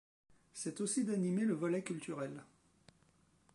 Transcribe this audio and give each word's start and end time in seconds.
C'est 0.55 0.81
aussi 0.81 1.05
d'animer 1.05 1.43
le 1.45 1.53
volet 1.53 1.83
culturel. 1.83 2.41